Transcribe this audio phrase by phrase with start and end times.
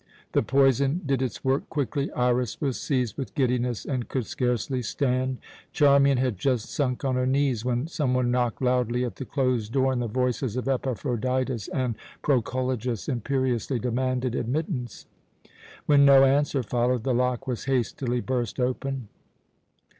[0.31, 2.11] The poison did its work quickly.
[2.13, 5.37] Iras was seized with giddiness, and could scarcely stand.
[5.73, 9.73] Charmian had just sunk on her knees, when some one knocked loudly at the closed
[9.73, 11.93] door, and the voices of Epaphroditus and
[12.23, 15.05] Proculejus imperiously demanded admittance.
[15.85, 19.07] When no answer followed, the lock was hastily burst open.